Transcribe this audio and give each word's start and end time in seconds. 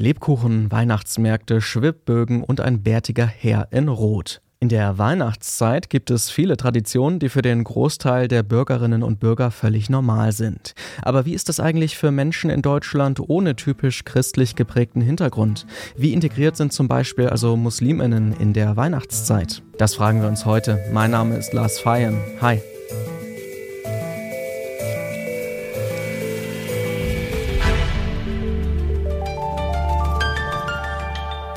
Lebkuchen, 0.00 0.72
Weihnachtsmärkte, 0.72 1.60
Schwibbögen 1.60 2.42
und 2.42 2.60
ein 2.60 2.82
bärtiger 2.82 3.26
Herr 3.26 3.68
in 3.70 3.88
Rot. 3.88 4.40
In 4.58 4.68
der 4.68 4.98
Weihnachtszeit 4.98 5.88
gibt 5.88 6.10
es 6.10 6.30
viele 6.30 6.56
Traditionen, 6.56 7.18
die 7.18 7.30
für 7.30 7.40
den 7.40 7.64
Großteil 7.64 8.28
der 8.28 8.42
Bürgerinnen 8.42 9.02
und 9.02 9.20
Bürger 9.20 9.50
völlig 9.50 9.88
normal 9.88 10.32
sind. 10.32 10.74
Aber 11.00 11.24
wie 11.24 11.32
ist 11.32 11.48
das 11.48 11.60
eigentlich 11.60 11.96
für 11.96 12.10
Menschen 12.10 12.50
in 12.50 12.60
Deutschland 12.60 13.20
ohne 13.20 13.56
typisch 13.56 14.04
christlich 14.04 14.56
geprägten 14.56 15.00
Hintergrund? 15.00 15.66
Wie 15.96 16.12
integriert 16.12 16.56
sind 16.56 16.74
zum 16.74 16.88
Beispiel 16.88 17.28
also 17.28 17.56
Musliminnen 17.56 18.34
in 18.38 18.52
der 18.52 18.76
Weihnachtszeit? 18.76 19.62
Das 19.78 19.94
fragen 19.94 20.20
wir 20.20 20.28
uns 20.28 20.44
heute. 20.44 20.78
Mein 20.92 21.10
Name 21.10 21.36
ist 21.36 21.54
Lars 21.54 21.78
Feyen. 21.78 22.18
Hi. 22.42 22.60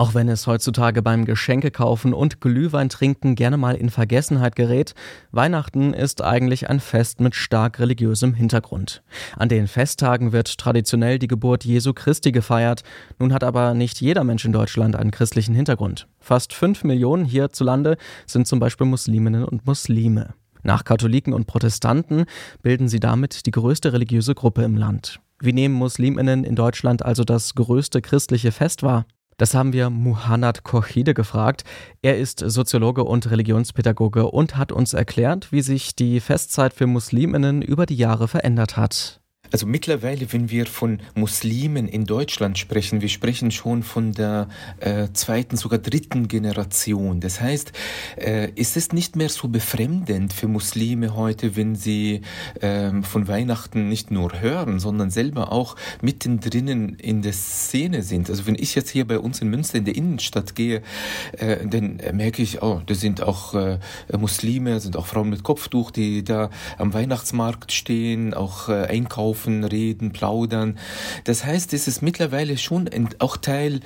Auch 0.00 0.14
wenn 0.14 0.30
es 0.30 0.46
heutzutage 0.46 1.02
beim 1.02 1.26
Geschenkekaufen 1.26 2.14
und 2.14 2.40
Glühwein 2.40 2.88
trinken 2.88 3.34
gerne 3.34 3.58
mal 3.58 3.74
in 3.74 3.90
Vergessenheit 3.90 4.56
gerät, 4.56 4.94
Weihnachten 5.30 5.92
ist 5.92 6.24
eigentlich 6.24 6.70
ein 6.70 6.80
Fest 6.80 7.20
mit 7.20 7.34
stark 7.34 7.78
religiösem 7.78 8.32
Hintergrund. 8.32 9.02
An 9.36 9.50
den 9.50 9.68
Festtagen 9.68 10.32
wird 10.32 10.56
traditionell 10.56 11.18
die 11.18 11.28
Geburt 11.28 11.66
Jesu 11.66 11.92
Christi 11.92 12.32
gefeiert. 12.32 12.82
Nun 13.18 13.34
hat 13.34 13.44
aber 13.44 13.74
nicht 13.74 14.00
jeder 14.00 14.24
Mensch 14.24 14.46
in 14.46 14.54
Deutschland 14.54 14.96
einen 14.96 15.10
christlichen 15.10 15.54
Hintergrund. 15.54 16.08
Fast 16.18 16.54
fünf 16.54 16.82
Millionen 16.82 17.26
hierzulande 17.26 17.98
sind 18.24 18.46
zum 18.46 18.58
Beispiel 18.58 18.86
Musliminnen 18.86 19.44
und 19.44 19.66
Muslime. 19.66 20.32
Nach 20.62 20.84
Katholiken 20.84 21.34
und 21.34 21.46
Protestanten 21.46 22.24
bilden 22.62 22.88
sie 22.88 23.00
damit 23.00 23.44
die 23.44 23.50
größte 23.50 23.92
religiöse 23.92 24.34
Gruppe 24.34 24.62
im 24.62 24.78
Land. 24.78 25.20
Wie 25.40 25.52
nehmen 25.52 25.74
Musliminnen 25.74 26.44
in 26.44 26.56
Deutschland 26.56 27.04
also 27.04 27.22
das 27.22 27.54
größte 27.54 28.00
christliche 28.00 28.50
Fest 28.50 28.82
wahr? 28.82 29.04
Das 29.40 29.54
haben 29.54 29.72
wir 29.72 29.88
Muhannad 29.88 30.64
Kochide 30.64 31.14
gefragt. 31.14 31.64
Er 32.02 32.18
ist 32.18 32.40
Soziologe 32.40 33.04
und 33.04 33.30
Religionspädagoge 33.30 34.30
und 34.30 34.58
hat 34.58 34.70
uns 34.70 34.92
erklärt, 34.92 35.50
wie 35.50 35.62
sich 35.62 35.96
die 35.96 36.20
Festzeit 36.20 36.74
für 36.74 36.86
Musliminnen 36.86 37.62
über 37.62 37.86
die 37.86 37.96
Jahre 37.96 38.28
verändert 38.28 38.76
hat. 38.76 39.19
Also 39.52 39.66
mittlerweile, 39.66 40.32
wenn 40.32 40.50
wir 40.50 40.66
von 40.66 41.00
Muslimen 41.14 41.88
in 41.88 42.04
Deutschland 42.04 42.56
sprechen, 42.56 43.00
wir 43.00 43.08
sprechen 43.08 43.50
schon 43.50 43.82
von 43.82 44.12
der 44.12 44.48
äh, 44.78 45.08
zweiten, 45.12 45.56
sogar 45.56 45.80
dritten 45.80 46.28
Generation. 46.28 47.20
Das 47.20 47.40
heißt, 47.40 47.72
äh, 48.16 48.50
ist 48.52 48.76
es 48.76 48.92
nicht 48.92 49.16
mehr 49.16 49.28
so 49.28 49.48
befremdend 49.48 50.32
für 50.32 50.46
Muslime 50.46 51.16
heute, 51.16 51.56
wenn 51.56 51.74
sie 51.74 52.20
äh, 52.60 53.02
von 53.02 53.26
Weihnachten 53.26 53.88
nicht 53.88 54.12
nur 54.12 54.40
hören, 54.40 54.78
sondern 54.78 55.10
selber 55.10 55.50
auch 55.50 55.74
mittendrin 56.00 56.94
in 56.94 57.22
der 57.22 57.32
Szene 57.32 58.02
sind. 58.02 58.30
Also 58.30 58.46
wenn 58.46 58.54
ich 58.54 58.76
jetzt 58.76 58.90
hier 58.90 59.06
bei 59.06 59.18
uns 59.18 59.40
in 59.40 59.48
Münster 59.48 59.78
in 59.78 59.84
der 59.84 59.96
Innenstadt 59.96 60.54
gehe, 60.54 60.82
äh, 61.38 61.66
dann 61.66 62.00
merke 62.12 62.42
ich, 62.42 62.62
oh, 62.62 62.82
da 62.86 62.94
sind 62.94 63.20
auch 63.22 63.54
äh, 63.54 63.78
Muslime, 64.16 64.78
sind 64.78 64.96
auch 64.96 65.06
Frauen 65.06 65.30
mit 65.30 65.42
Kopftuch, 65.42 65.90
die 65.90 66.22
da 66.22 66.50
am 66.78 66.94
Weihnachtsmarkt 66.94 67.72
stehen, 67.72 68.32
auch 68.32 68.68
äh, 68.68 68.84
einkaufen 68.84 69.39
laufen, 69.40 69.64
reden, 69.64 70.12
plaudern. 70.12 70.78
Das 71.24 71.44
heißt, 71.44 71.72
es 71.72 71.88
ist 71.88 72.02
mittlerweile 72.02 72.58
schon 72.58 72.88
auch 73.18 73.36
Teil 73.36 73.80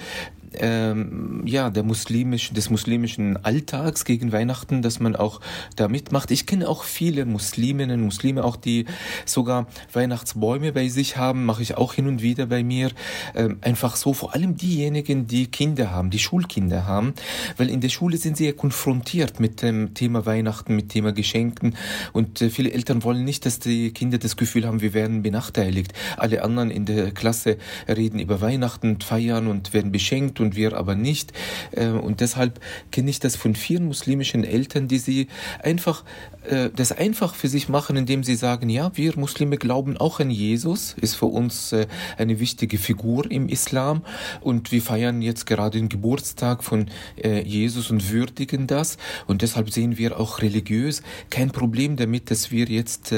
ähm, 0.58 1.42
ja, 1.44 1.70
der 1.70 1.82
muslimischen, 1.82 2.54
des 2.54 2.70
muslimischen 2.70 3.36
Alltags 3.44 4.04
gegen 4.04 4.32
Weihnachten, 4.32 4.82
dass 4.82 5.00
man 5.00 5.16
auch 5.16 5.40
da 5.76 5.88
mitmacht. 5.88 6.30
Ich 6.30 6.46
kenne 6.46 6.68
auch 6.68 6.84
viele 6.84 7.24
Musliminnen, 7.24 8.00
Muslime 8.00 8.44
auch, 8.44 8.56
die 8.56 8.86
sogar 9.24 9.66
Weihnachtsbäume 9.92 10.72
bei 10.72 10.88
sich 10.88 11.16
haben, 11.16 11.44
mache 11.44 11.62
ich 11.62 11.76
auch 11.76 11.94
hin 11.94 12.06
und 12.06 12.22
wieder 12.22 12.46
bei 12.46 12.62
mir. 12.62 12.90
Ähm, 13.34 13.58
einfach 13.60 13.96
so, 13.96 14.12
vor 14.12 14.34
allem 14.34 14.56
diejenigen, 14.56 15.26
die 15.26 15.46
Kinder 15.46 15.90
haben, 15.90 16.10
die 16.10 16.18
Schulkinder 16.18 16.86
haben, 16.86 17.14
weil 17.56 17.70
in 17.70 17.80
der 17.80 17.88
Schule 17.88 18.16
sind 18.16 18.36
sie 18.36 18.46
ja 18.46 18.52
konfrontiert 18.52 19.40
mit 19.40 19.62
dem 19.62 19.94
Thema 19.94 20.26
Weihnachten, 20.26 20.76
mit 20.76 20.90
Thema 20.90 21.12
Geschenken 21.12 21.76
und 22.12 22.40
äh, 22.40 22.50
viele 22.50 22.72
Eltern 22.72 23.02
wollen 23.02 23.24
nicht, 23.24 23.46
dass 23.46 23.58
die 23.58 23.92
Kinder 23.92 24.18
das 24.18 24.36
Gefühl 24.36 24.66
haben, 24.66 24.80
wir 24.80 24.94
werden 24.94 25.22
benachteiligt. 25.22 25.92
Alle 26.16 26.42
anderen 26.42 26.70
in 26.70 26.84
der 26.84 27.10
Klasse 27.10 27.58
reden 27.88 28.18
über 28.18 28.40
Weihnachten, 28.40 29.00
feiern 29.00 29.46
und 29.46 29.72
werden 29.72 29.92
beschenkt 29.92 30.40
und 30.44 30.56
wir 30.56 30.76
aber 30.76 30.94
nicht. 30.94 31.32
Äh, 31.72 31.88
und 31.88 32.20
deshalb 32.20 32.60
kenne 32.92 33.10
ich 33.10 33.18
das 33.18 33.36
von 33.36 33.54
vielen 33.54 33.86
muslimischen 33.86 34.44
Eltern, 34.44 34.86
die 34.86 34.98
sie 34.98 35.28
einfach 35.62 36.04
äh, 36.48 36.70
das 36.74 36.92
einfach 36.92 37.34
für 37.34 37.48
sich 37.48 37.68
machen, 37.68 37.96
indem 37.96 38.22
sie 38.22 38.36
sagen, 38.36 38.68
ja, 38.68 38.92
wir 38.94 39.18
Muslime 39.18 39.56
glauben 39.56 39.96
auch 39.96 40.20
an 40.20 40.30
Jesus, 40.30 40.94
ist 41.00 41.14
für 41.16 41.26
uns 41.26 41.72
äh, 41.72 41.86
eine 42.18 42.38
wichtige 42.38 42.78
Figur 42.78 43.30
im 43.30 43.48
Islam 43.48 44.02
und 44.40 44.70
wir 44.70 44.82
feiern 44.82 45.22
jetzt 45.22 45.46
gerade 45.46 45.78
den 45.78 45.88
Geburtstag 45.88 46.62
von 46.62 46.86
Jesus 47.44 47.90
und 47.90 48.10
würdigen 48.10 48.66
das 48.66 48.98
und 49.26 49.42
deshalb 49.42 49.70
sehen 49.70 49.96
wir 49.96 50.20
auch 50.20 50.42
religiös 50.42 51.02
kein 51.30 51.50
Problem 51.50 51.96
damit, 51.96 52.30
dass 52.30 52.50
wir 52.50 52.66
jetzt 52.66 53.14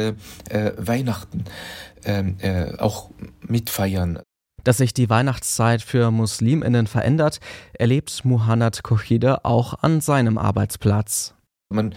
Weihnachten 0.52 1.44
ähm, 2.04 2.36
auch 2.78 3.10
mitfeiern. 3.46 4.20
Dass 4.66 4.78
sich 4.78 4.92
die 4.92 5.08
Weihnachtszeit 5.08 5.80
für 5.80 6.10
Musliminnen 6.10 6.88
verändert, 6.88 7.38
erlebt 7.74 8.24
Muhannad 8.24 8.82
Kochide 8.82 9.44
auch 9.44 9.74
an 9.80 10.00
seinem 10.00 10.38
Arbeitsplatz. 10.38 11.34
Man 11.68 11.94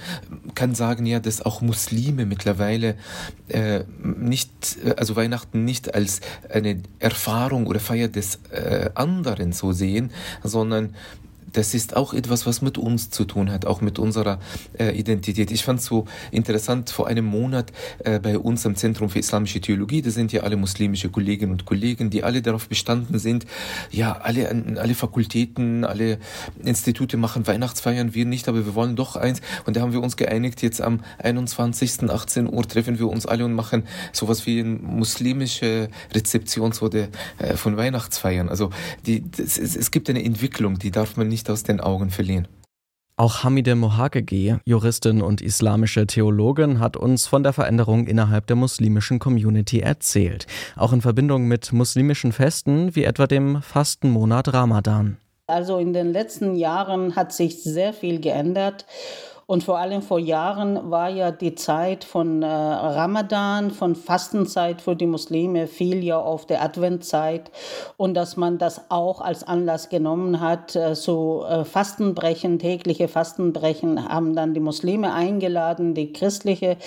kann 0.53 0.75
sagen 0.75 1.07
ja, 1.07 1.19
dass 1.19 1.41
auch 1.41 1.61
Muslime 1.61 2.27
mittlerweile 2.27 2.93
äh, 3.47 3.85
nicht, 4.03 4.77
also 4.97 5.15
Weihnachten 5.15 5.65
nicht 5.65 5.95
als 5.95 6.21
eine 6.47 6.83
Erfahrung 6.99 7.65
oder 7.65 7.79
Feier 7.79 8.07
des 8.07 8.35
äh, 8.51 8.91
anderen 8.93 9.51
so 9.51 9.71
sehen, 9.71 10.11
sondern 10.43 10.95
das 11.53 11.73
ist 11.73 11.95
auch 11.95 12.13
etwas, 12.13 12.45
was 12.45 12.61
mit 12.61 12.77
uns 12.77 13.09
zu 13.09 13.25
tun 13.25 13.51
hat, 13.51 13.65
auch 13.65 13.81
mit 13.81 13.99
unserer 13.99 14.39
äh, 14.77 14.97
Identität. 14.97 15.51
Ich 15.51 15.63
fand 15.63 15.79
es 15.79 15.85
so 15.85 16.05
interessant, 16.31 16.89
vor 16.89 17.07
einem 17.07 17.25
Monat 17.25 17.71
äh, 17.99 18.19
bei 18.19 18.37
uns 18.37 18.65
am 18.65 18.75
Zentrum 18.75 19.09
für 19.09 19.19
Islamische 19.19 19.61
Theologie, 19.61 20.01
da 20.01 20.09
sind 20.09 20.31
ja 20.31 20.41
alle 20.41 20.57
muslimische 20.57 21.09
Kolleginnen 21.09 21.51
und 21.51 21.65
Kollegen, 21.65 22.09
die 22.09 22.23
alle 22.23 22.41
darauf 22.41 22.67
bestanden 22.67 23.19
sind, 23.19 23.45
ja, 23.91 24.13
alle, 24.13 24.49
alle 24.77 24.95
Fakultäten, 24.95 25.83
alle 25.85 26.19
Institute 26.63 27.17
machen 27.17 27.47
Weihnachtsfeiern, 27.47 28.13
wir 28.13 28.25
nicht, 28.25 28.47
aber 28.47 28.65
wir 28.65 28.75
wollen 28.75 28.95
doch 28.95 29.15
eins. 29.15 29.41
Und 29.65 29.75
da 29.75 29.81
haben 29.81 29.93
wir 29.93 30.01
uns 30.01 30.17
geeinigt, 30.17 30.61
jetzt 30.61 30.81
am 30.81 31.01
21. 31.19 32.09
18 32.09 32.51
Uhr 32.51 32.67
treffen 32.67 32.99
wir 32.99 33.07
uns 33.07 33.25
alle 33.25 33.45
und 33.45 33.53
machen 33.53 33.83
sowas 34.11 34.45
wie 34.45 34.59
eine 34.59 34.69
muslimische 34.69 35.89
Rezeption 36.13 36.71
so 36.71 36.89
der, 36.89 37.09
äh, 37.37 37.55
von 37.55 37.77
Weihnachtsfeiern. 37.77 38.49
Also 38.49 38.69
die, 39.05 39.23
das, 39.29 39.57
es, 39.57 39.75
es 39.75 39.91
gibt 39.91 40.09
eine 40.09 40.23
Entwicklung, 40.23 40.79
die 40.79 40.91
darf 40.91 41.17
man 41.17 41.27
nicht 41.27 41.38
nicht 41.39 41.49
aus 41.49 41.63
den 41.63 41.79
Augen 41.79 42.09
verlieren. 42.09 42.47
Auch 43.15 43.43
Hamide 43.43 43.75
Mohagegi, 43.75 44.57
Juristin 44.65 45.21
und 45.21 45.41
islamische 45.41 46.05
Theologin, 46.05 46.79
hat 46.79 46.95
uns 46.95 47.27
von 47.27 47.43
der 47.43 47.53
Veränderung 47.53 48.07
innerhalb 48.07 48.47
der 48.47 48.55
muslimischen 48.55 49.19
Community 49.19 49.79
erzählt. 49.79 50.47
Auch 50.75 50.93
in 50.93 51.01
Verbindung 51.01 51.47
mit 51.47 51.73
muslimischen 51.73 52.31
Festen 52.31 52.95
wie 52.95 53.03
etwa 53.03 53.27
dem 53.27 53.61
Fastenmonat 53.61 54.53
Ramadan. 54.53 55.17
Also 55.47 55.79
in 55.79 55.93
den 55.93 56.11
letzten 56.11 56.55
Jahren 56.55 57.15
hat 57.15 57.33
sich 57.33 57.63
sehr 57.63 57.93
viel 57.93 58.19
geändert. 58.21 58.85
Und 59.49 59.63
vor 59.63 59.79
allem 59.79 60.03
vor 60.03 60.19
Jahren 60.19 60.91
war 60.91 61.09
ja 61.09 61.31
die 61.31 61.55
Zeit 61.55 62.03
von 62.03 62.43
äh, 62.43 62.45
Ramadan, 62.45 63.71
von 63.71 63.95
Fastenzeit 63.95 64.79
für 64.79 64.95
die 64.95 65.07
Muslime, 65.07 65.65
fiel 65.65 66.03
ja 66.03 66.19
auf 66.19 66.45
der 66.45 66.61
Adventzeit. 66.61 67.49
Und 67.97 68.13
dass 68.13 68.37
man 68.37 68.59
das 68.59 68.91
auch 68.91 69.21
als 69.21 69.43
Anlass 69.43 69.89
genommen 69.89 70.39
hat, 70.39 70.75
äh, 70.75 70.93
so 70.93 71.45
äh, 71.49 71.65
Fastenbrechen, 71.65 72.59
tägliche 72.59 73.07
Fastenbrechen, 73.07 74.07
haben 74.07 74.35
dann 74.35 74.53
die 74.53 74.59
Muslime 74.59 75.15
eingeladen, 75.15 75.95
die 75.95 76.13
christliche 76.13 76.77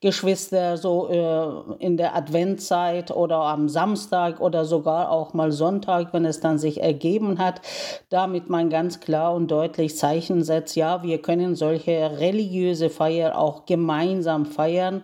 Geschwister 0.00 0.76
so 0.76 1.08
äh, 1.08 1.84
in 1.84 1.96
der 1.96 2.14
Adventzeit 2.14 3.10
oder 3.10 3.38
am 3.38 3.68
Samstag 3.68 4.40
oder 4.40 4.64
sogar 4.64 5.10
auch 5.10 5.34
mal 5.34 5.50
Sonntag, 5.50 6.12
wenn 6.12 6.24
es 6.24 6.38
dann 6.38 6.58
sich 6.58 6.80
ergeben 6.80 7.40
hat, 7.40 7.62
damit 8.10 8.48
man 8.48 8.70
ganz 8.70 9.00
klar 9.00 9.34
und 9.34 9.50
deutlich 9.50 9.96
Zeichen 9.96 10.44
setzt, 10.44 10.76
ja, 10.76 11.02
wir 11.02 11.20
können 11.20 11.56
solche 11.56 12.11
religiöse 12.20 12.90
Feier 12.90 13.38
auch 13.38 13.66
gemeinsam 13.66 14.46
feiern. 14.46 15.02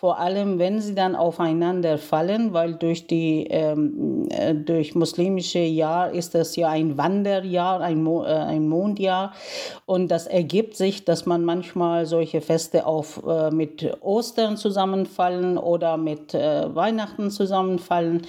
Vor 0.00 0.18
allem 0.18 0.58
wenn 0.58 0.80
sie 0.80 0.94
dann 0.94 1.14
aufeinander 1.14 1.98
fallen, 1.98 2.54
weil 2.54 2.72
durch 2.72 3.06
die 3.06 3.46
ähm, 3.50 4.28
äh, 4.30 4.54
durch 4.54 4.94
muslimische 4.94 5.58
Jahr 5.58 6.10
ist 6.10 6.34
das 6.34 6.56
ja 6.56 6.70
ein 6.70 6.96
Wanderjahr, 6.96 7.82
ein, 7.82 8.02
Mo 8.02 8.24
äh, 8.24 8.28
ein 8.28 8.66
Mondjahr. 8.66 9.34
Und 9.84 10.10
das 10.10 10.26
ergibt 10.26 10.74
sich, 10.74 11.04
dass 11.04 11.26
man 11.26 11.44
manchmal 11.44 12.06
solche 12.06 12.40
Feste 12.40 12.86
auf 12.86 13.22
äh, 13.26 13.50
mit 13.50 13.98
Ostern 14.00 14.56
zusammenfallen 14.56 15.58
oder 15.58 15.98
mit 15.98 16.32
äh, 16.32 16.74
Weihnachten 16.74 17.30
zusammenfallen, 17.30 18.22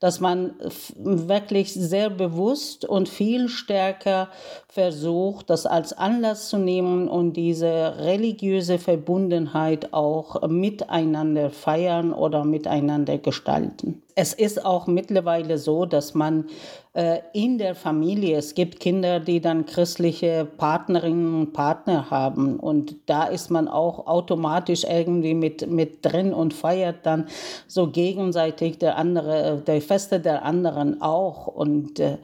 dass 0.00 0.20
man 0.20 0.54
wirklich 0.96 1.74
sehr 1.74 2.08
bewusst 2.08 2.86
und 2.86 3.06
viel 3.06 3.48
stärker 3.48 4.28
versucht, 4.68 5.50
das 5.50 5.66
als 5.66 5.92
Anlass 5.92 6.48
zu 6.48 6.56
nehmen 6.56 7.08
und 7.08 7.34
diese 7.34 7.68
religiöse 7.78 8.78
Verbundenheit 8.78 9.92
auch 9.92 10.48
miteinander 10.48 11.50
feiern 11.50 12.12
oder 12.12 12.44
miteinander 12.44 13.18
gestalten. 13.18 14.02
Es 14.14 14.32
ist 14.32 14.64
auch 14.64 14.86
mittlerweile 14.86 15.58
so, 15.58 15.84
dass 15.84 16.14
man 16.14 16.44
äh, 16.44 16.87
in 17.32 17.58
der 17.58 17.74
Familie, 17.74 18.38
es 18.38 18.54
gibt 18.54 18.80
Kinder, 18.80 19.20
die 19.20 19.40
dann 19.40 19.66
christliche 19.66 20.46
Partnerinnen 20.56 21.34
und 21.34 21.52
Partner 21.52 22.10
haben 22.10 22.58
und 22.58 22.96
da 23.06 23.24
ist 23.24 23.50
man 23.50 23.68
auch 23.68 24.06
automatisch 24.06 24.84
irgendwie 24.84 25.34
mit, 25.34 25.70
mit 25.70 26.04
drin 26.04 26.34
und 26.34 26.54
feiert 26.54 27.06
dann 27.06 27.26
so 27.66 27.88
gegenseitig 27.88 28.78
der 28.78 28.96
andere, 28.96 29.62
der 29.66 29.80
Feste 29.80 30.20
der 30.20 30.44
anderen 30.44 31.00
auch. 31.00 31.46
Und 31.46 32.00
äh, 32.00 32.18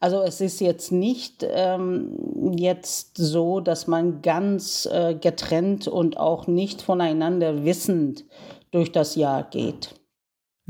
also 0.00 0.22
es 0.22 0.40
ist 0.40 0.60
jetzt 0.60 0.92
nicht 0.92 1.46
ähm, 1.48 2.54
jetzt 2.56 3.16
so, 3.16 3.60
dass 3.60 3.86
man 3.86 4.22
ganz 4.22 4.86
äh, 4.90 5.14
getrennt 5.14 5.88
und 5.88 6.18
auch 6.18 6.46
nicht 6.46 6.82
voneinander 6.82 7.64
wissend 7.64 8.24
durch 8.70 8.92
das 8.92 9.16
Jahr 9.16 9.44
geht. 9.44 9.99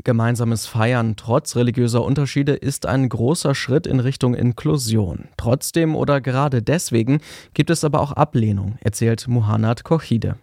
Gemeinsames 0.03 0.65
Feiern 0.65 1.15
trotz 1.15 1.55
religiöser 1.55 2.03
Unterschiede 2.03 2.53
ist 2.53 2.85
ein 2.85 3.07
großer 3.07 3.53
Schritt 3.53 3.85
in 3.85 3.99
Richtung 3.99 4.33
Inklusion. 4.33 5.29
Trotzdem 5.37 5.95
oder 5.95 6.21
gerade 6.21 6.61
deswegen 6.61 7.21
gibt 7.53 7.69
es 7.69 7.83
aber 7.83 8.01
auch 8.01 8.11
Ablehnung, 8.11 8.77
erzählt 8.81 9.27
Muhannad 9.27 9.83
Kochide. 9.83 10.37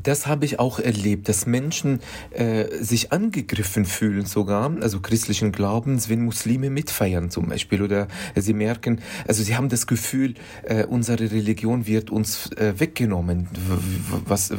Das 0.00 0.26
habe 0.26 0.46
ich 0.46 0.58
auch 0.58 0.78
erlebt, 0.78 1.28
dass 1.28 1.44
Menschen 1.44 2.00
äh, 2.30 2.82
sich 2.82 3.12
angegriffen 3.12 3.84
fühlen 3.84 4.24
sogar, 4.24 4.74
also 4.80 5.00
christlichen 5.00 5.52
Glaubens, 5.52 6.08
wenn 6.08 6.24
Muslime 6.24 6.70
mitfeiern 6.70 7.28
zum 7.28 7.50
Beispiel 7.50 7.82
oder 7.82 8.08
sie 8.34 8.54
merken, 8.54 9.02
also 9.28 9.42
sie 9.42 9.54
haben 9.54 9.68
das 9.68 9.86
Gefühl, 9.86 10.32
äh, 10.62 10.86
unsere 10.86 11.30
Religion 11.30 11.86
wird 11.86 12.08
uns 12.08 12.50
äh, 12.52 12.72
weggenommen. 12.80 13.48
Was, 14.24 14.50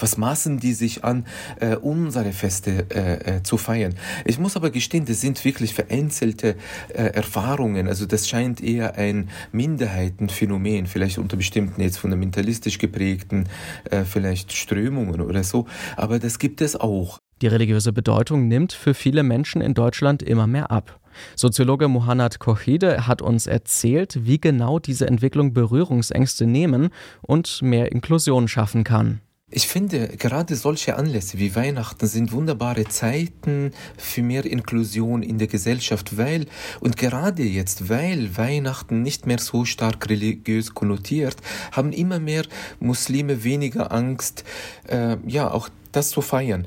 was 0.00 0.16
maßen 0.16 0.58
die 0.58 0.74
sich 0.74 1.04
an, 1.04 1.24
äh, 1.60 1.76
unsere 1.76 2.32
Feste 2.32 2.86
äh, 2.90 3.36
äh, 3.36 3.42
zu 3.44 3.58
feiern? 3.58 3.94
Ich 4.24 4.40
muss 4.40 4.56
aber 4.56 4.70
gestehen, 4.70 5.04
das 5.04 5.20
sind 5.20 5.44
wirklich 5.44 5.72
vereinzelte 5.72 6.56
äh, 6.88 6.94
Erfahrungen, 6.94 7.86
also 7.86 8.06
das 8.06 8.28
scheint 8.28 8.60
eher 8.60 8.96
ein 8.96 9.30
Minderheitenphänomen, 9.52 10.88
vielleicht 10.88 11.18
unter 11.18 11.36
bestimmten 11.36 11.80
jetzt 11.80 11.98
fundamentalistisch 11.98 12.78
geprägten, 12.78 13.48
äh, 13.88 14.02
vielleicht 14.02 14.63
Strömungen 14.64 15.20
oder 15.20 15.44
so, 15.44 15.66
aber 15.96 16.18
das 16.18 16.38
gibt 16.38 16.60
es 16.60 16.74
auch. 16.74 17.18
Die 17.42 17.46
religiöse 17.46 17.92
Bedeutung 17.92 18.48
nimmt 18.48 18.72
für 18.72 18.94
viele 18.94 19.22
Menschen 19.22 19.60
in 19.60 19.74
Deutschland 19.74 20.22
immer 20.22 20.46
mehr 20.46 20.70
ab. 20.70 20.98
Soziologe 21.36 21.88
Mohanad 21.88 22.38
Kochide 22.38 23.06
hat 23.06 23.22
uns 23.22 23.46
erzählt, 23.46 24.18
wie 24.26 24.40
genau 24.40 24.78
diese 24.78 25.06
Entwicklung 25.06 25.52
Berührungsängste 25.52 26.46
nehmen 26.46 26.90
und 27.22 27.62
mehr 27.62 27.92
Inklusion 27.92 28.48
schaffen 28.48 28.82
kann. 28.84 29.20
Ich 29.56 29.68
finde, 29.68 30.08
gerade 30.08 30.56
solche 30.56 30.96
Anlässe 30.96 31.38
wie 31.38 31.54
Weihnachten 31.54 32.08
sind 32.08 32.32
wunderbare 32.32 32.86
Zeiten 32.86 33.70
für 33.96 34.20
mehr 34.20 34.44
Inklusion 34.44 35.22
in 35.22 35.38
der 35.38 35.46
Gesellschaft, 35.46 36.16
weil, 36.16 36.46
und 36.80 36.96
gerade 36.96 37.44
jetzt, 37.44 37.88
weil 37.88 38.36
Weihnachten 38.36 39.02
nicht 39.02 39.28
mehr 39.28 39.38
so 39.38 39.64
stark 39.64 40.10
religiös 40.10 40.74
konnotiert, 40.74 41.36
haben 41.70 41.92
immer 41.92 42.18
mehr 42.18 42.42
Muslime 42.80 43.44
weniger 43.44 43.92
Angst, 43.92 44.42
äh, 44.88 45.18
ja, 45.24 45.48
auch 45.48 45.68
das 45.92 46.10
zu 46.10 46.20
feiern. 46.20 46.66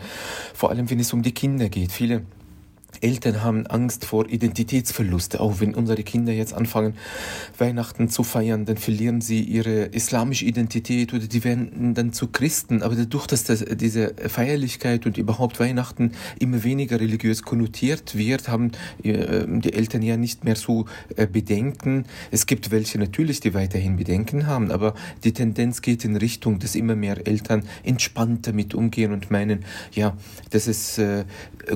Vor 0.54 0.70
allem, 0.70 0.90
wenn 0.90 1.02
es 1.02 1.12
um 1.12 1.24
die 1.24 1.34
Kinder 1.34 1.68
geht. 1.68 1.92
Viele 1.92 2.24
Eltern 3.02 3.44
haben 3.44 3.68
Angst 3.68 4.06
vor 4.06 4.28
Identitätsverlust. 4.28 5.40
Auch 5.40 5.60
wenn 5.60 5.76
unsere 5.76 6.04
Kinder 6.04 6.34
jetzt 6.34 6.54
anfangen, 6.54 6.96
Weihnachten 7.58 8.10
zu 8.10 8.24
feiern, 8.24 8.66
dann 8.66 8.78
verlieren 8.78 9.22
sie 9.22 9.42
ihre 9.42 9.86
islamische 9.86 10.46
Identität 10.46 11.14
oder 11.14 11.28
die 11.28 11.44
werden 11.44 11.94
dann 11.94 12.14
zu 12.14 12.28
Christen. 12.28 12.82
Aber 12.82 12.96
dadurch, 12.96 13.28
dass 13.28 13.44
das, 13.44 13.64
diese 13.64 14.14
Feierlichkeit 14.28 15.06
und 15.06 15.18
überhaupt 15.18 15.60
Weihnachten 15.60 16.14
immer 16.40 16.64
weniger 16.64 17.00
religiös 17.00 17.44
konnotiert 17.44 18.16
wird, 18.18 18.48
haben 18.48 18.72
äh, 19.04 19.46
die 19.48 19.74
Eltern 19.74 20.02
ja 20.02 20.18
nicht 20.18 20.44
mehr 20.44 20.56
so 20.56 20.86
äh, 21.16 21.28
Bedenken. 21.28 22.06
Es 22.32 22.46
gibt 22.46 22.72
welche 22.72 22.98
natürlich, 22.98 23.40
die 23.40 23.54
weiterhin 23.54 23.98
Bedenken 23.98 24.48
haben, 24.48 24.72
aber 24.72 24.96
die 25.24 25.34
Tendenz 25.34 25.82
geht 25.82 26.04
in 26.04 26.16
Richtung, 26.16 26.60
dass 26.60 26.76
immer 26.76 26.96
mehr 26.96 27.28
Eltern 27.28 27.64
entspannt 27.84 28.48
damit 28.48 28.74
umgehen 28.74 29.12
und 29.12 29.30
meinen, 29.30 29.66
ja, 29.94 30.16
das 30.50 30.68
ist 30.68 30.98
äh, 30.98 31.26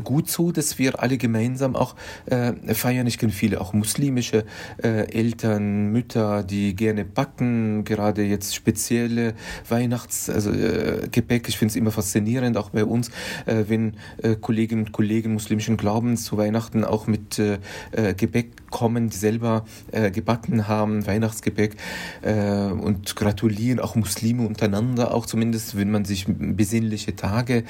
gut 0.03 0.29
so, 0.29 0.51
dass 0.51 0.79
wir 0.79 1.00
alle 1.01 1.17
gemeinsam 1.17 1.75
auch 1.75 1.95
äh, 2.25 2.53
feiern. 2.73 3.07
Ich 3.07 3.17
kenne 3.17 3.31
viele 3.31 3.61
auch 3.61 3.73
muslimische 3.73 4.45
äh, 4.83 5.11
Eltern, 5.11 5.91
Mütter, 5.91 6.43
die 6.43 6.75
gerne 6.75 7.05
backen, 7.05 7.83
gerade 7.83 8.23
jetzt 8.23 8.55
spezielle 8.55 9.33
Weihnachts-, 9.67 10.29
also 10.29 10.51
äh. 10.51 11.07
Ich 11.11 11.57
finde 11.57 11.71
es 11.71 11.75
immer 11.75 11.91
faszinierend, 11.91 12.57
auch 12.57 12.71
bei 12.71 12.85
uns, 12.85 13.09
äh, 13.45 13.65
wenn 13.67 13.93
äh, 14.21 14.35
Kolleginnen 14.35 14.85
und 14.85 14.91
Kollegen 14.91 15.33
muslimischen 15.33 15.77
Glaubens 15.77 16.25
zu 16.25 16.37
Weihnachten 16.37 16.83
auch 16.83 17.07
mit 17.07 17.39
äh, 17.39 17.59
äh 17.91 18.13
Gebäck 18.13 18.69
kommen, 18.71 19.09
die 19.09 19.17
selber 19.17 19.65
äh, 19.91 20.11
gebacken 20.11 20.67
haben, 20.67 21.05
Weihnachtsgebäck 21.05 21.75
äh, 22.21 22.71
und 22.71 23.15
gratulieren 23.15 23.79
auch 23.79 23.95
Muslime 23.95 24.47
untereinander, 24.47 25.13
auch 25.13 25.25
zumindest, 25.25 25.77
wenn 25.77 25.91
man 25.91 26.05
sich 26.05 26.25
besinnliche 26.27 27.15
Tage 27.15 27.63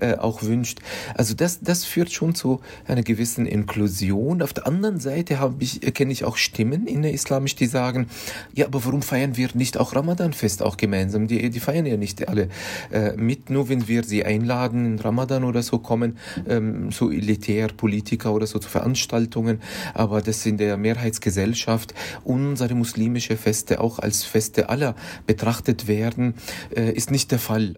äh, 0.00 0.16
auch 0.16 0.42
wünscht. 0.42 0.80
Also 1.14 1.34
das, 1.34 1.60
das 1.60 1.84
führt 1.84 2.12
schon 2.12 2.34
zu 2.34 2.60
einer 2.86 3.02
gewissen 3.02 3.46
Inklusion. 3.46 4.42
Auf 4.42 4.52
der 4.52 4.66
anderen 4.66 5.00
Seite 5.00 5.38
habe 5.38 5.56
ich, 5.62 5.80
kenne 5.94 6.12
ich 6.12 6.24
auch 6.24 6.36
Stimmen 6.36 6.86
in 6.86 7.02
der 7.02 7.12
Islamisch, 7.12 7.56
die 7.56 7.66
sagen, 7.66 8.08
ja, 8.54 8.66
aber 8.66 8.84
warum 8.84 9.02
feiern 9.02 9.36
wir 9.36 9.48
nicht 9.54 9.78
auch 9.78 9.94
Ramadanfest 9.94 10.62
auch 10.62 10.76
gemeinsam? 10.76 11.26
Die, 11.26 11.50
die 11.50 11.60
feiern 11.60 11.86
ja 11.86 11.96
nicht 11.96 12.28
alle 12.28 12.48
äh, 12.92 13.12
mit, 13.16 13.50
nur 13.50 13.68
wenn 13.68 13.88
wir 13.88 14.04
sie 14.04 14.24
einladen, 14.24 14.86
in 14.86 14.98
Ramadan 14.98 15.44
oder 15.44 15.62
so 15.62 15.78
kommen, 15.78 16.18
ähm, 16.48 16.90
so 16.90 17.10
elitär 17.10 17.68
Politiker 17.68 18.32
oder 18.32 18.46
so 18.46 18.58
zu 18.58 18.68
Veranstaltungen, 18.68 19.60
aber 19.94 20.22
das 20.22 20.44
in 20.46 20.56
der 20.56 20.76
Mehrheitsgesellschaft 20.76 21.94
unsere 22.24 22.74
muslimische 22.74 23.36
Feste 23.36 23.80
auch 23.80 23.98
als 23.98 24.24
Feste 24.24 24.68
aller 24.68 24.94
betrachtet 25.26 25.88
werden, 25.88 26.34
äh, 26.74 26.92
ist 26.92 27.10
nicht 27.10 27.30
der 27.30 27.38
Fall. 27.38 27.74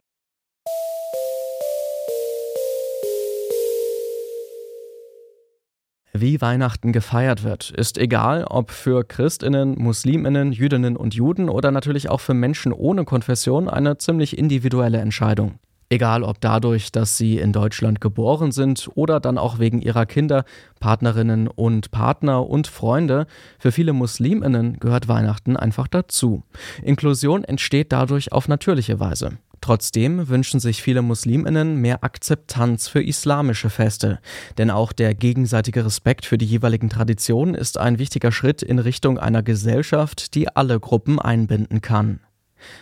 Wie 6.12 6.40
Weihnachten 6.40 6.92
gefeiert 6.92 7.44
wird, 7.44 7.70
ist 7.70 7.96
egal, 7.96 8.44
ob 8.44 8.72
für 8.72 9.04
Christinnen, 9.04 9.76
Musliminnen, 9.78 10.50
Jüdinnen 10.50 10.96
und 10.96 11.14
Juden 11.14 11.48
oder 11.48 11.70
natürlich 11.70 12.10
auch 12.10 12.20
für 12.20 12.34
Menschen 12.34 12.72
ohne 12.72 13.04
Konfession 13.04 13.68
eine 13.68 13.96
ziemlich 13.96 14.36
individuelle 14.36 14.98
Entscheidung. 14.98 15.60
Egal 15.88 16.22
ob 16.24 16.40
dadurch, 16.40 16.90
dass 16.90 17.16
sie 17.16 17.38
in 17.38 17.52
Deutschland 17.52 18.00
geboren 18.00 18.50
sind 18.50 18.88
oder 18.94 19.20
dann 19.20 19.38
auch 19.38 19.58
wegen 19.58 19.82
ihrer 19.82 20.06
Kinder, 20.06 20.44
Partnerinnen 20.80 21.46
und 21.46 21.90
Partner 21.92 22.48
und 22.48 22.66
Freunde, 22.66 23.26
für 23.58 23.72
viele 23.72 23.92
Musliminnen 23.92 24.78
gehört 24.78 25.08
Weihnachten 25.08 25.56
einfach 25.56 25.88
dazu. 25.88 26.42
Inklusion 26.82 27.42
entsteht 27.44 27.92
dadurch 27.92 28.32
auf 28.32 28.46
natürliche 28.46 28.98
Weise. 29.00 29.38
Trotzdem 29.60 30.28
wünschen 30.28 30.58
sich 30.58 30.82
viele 30.82 31.02
Musliminnen 31.02 31.76
mehr 31.76 32.02
Akzeptanz 32.02 32.88
für 32.88 33.02
islamische 33.02 33.68
Feste, 33.68 34.18
denn 34.56 34.70
auch 34.70 34.92
der 34.92 35.14
gegenseitige 35.14 35.84
Respekt 35.84 36.24
für 36.24 36.38
die 36.38 36.46
jeweiligen 36.46 36.88
Traditionen 36.88 37.54
ist 37.54 37.76
ein 37.76 37.98
wichtiger 37.98 38.32
Schritt 38.32 38.62
in 38.62 38.78
Richtung 38.78 39.18
einer 39.18 39.42
Gesellschaft, 39.42 40.34
die 40.34 40.48
alle 40.48 40.80
Gruppen 40.80 41.18
einbinden 41.18 41.82
kann. 41.82 42.20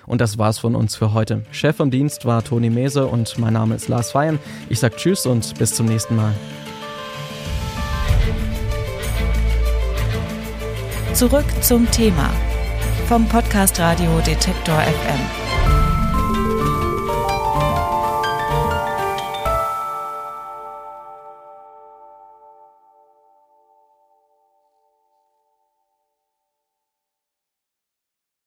Und 0.06 0.20
das 0.20 0.38
war's 0.38 0.58
von 0.58 0.74
uns 0.74 0.96
für 0.96 1.14
heute. 1.14 1.44
Chef 1.50 1.76
vom 1.76 1.90
Dienst 1.90 2.24
war 2.24 2.42
Toni 2.44 2.70
Mese 2.70 3.06
und 3.06 3.38
mein 3.38 3.52
Name 3.52 3.74
ist 3.74 3.88
Lars 3.88 4.12
Feyen. 4.12 4.38
Ich 4.68 4.80
sag 4.80 4.96
Tschüss 4.96 5.26
und 5.26 5.58
bis 5.58 5.74
zum 5.74 5.86
nächsten 5.86 6.16
Mal. 6.16 6.34
Zurück 11.14 11.46
zum 11.62 11.90
Thema 11.90 12.30
vom 13.08 13.26
Podcast 13.26 13.80
Radio 13.80 14.20
Detektor 14.20 14.80
FM. 14.80 15.47